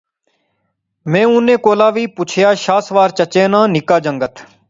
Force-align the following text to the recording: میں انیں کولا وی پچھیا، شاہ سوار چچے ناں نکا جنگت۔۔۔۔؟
میں 1.11 1.23
انیں 1.33 1.59
کولا 1.65 1.87
وی 1.95 2.03
پچھیا، 2.15 2.49
شاہ 2.63 2.79
سوار 2.87 3.09
چچے 3.17 3.43
ناں 3.53 3.65
نکا 3.73 3.97
جنگت۔۔۔۔؟ 4.05 4.43